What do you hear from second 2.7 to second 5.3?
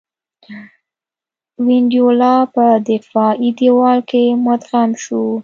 دفاعي دېوال کې مدغم شو.